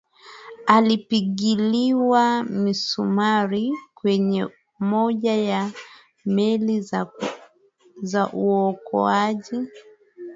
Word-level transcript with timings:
alipigiliwa 0.67 2.43
misumari 2.43 3.71
kwenye 3.95 4.47
moja 4.79 5.33
ya 5.35 5.71
meli 6.25 6.81
za 8.01 8.27
uokoaji 8.33 9.67